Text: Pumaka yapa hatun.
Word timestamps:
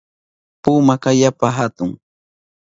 Pumaka 0.63 1.09
yapa 1.21 1.47
hatun. 1.57 1.89